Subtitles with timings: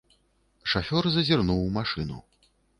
[0.71, 2.19] Шафёр зазірнуў у машыну.